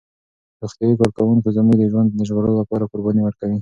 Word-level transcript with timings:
روغتیايي 0.61 0.95
کارکوونکي 1.01 1.49
زموږ 1.57 1.77
د 1.79 1.83
ژوند 1.91 2.09
د 2.13 2.21
ژغورلو 2.29 2.59
لپاره 2.61 2.89
قرباني 2.91 3.21
ورکوي. 3.23 3.57